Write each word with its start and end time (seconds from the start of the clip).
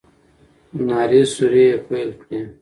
نارې 0.87 1.21
سورې 1.33 1.63
يې 1.69 1.75
پيل 1.87 2.09
کړې. 2.21 2.39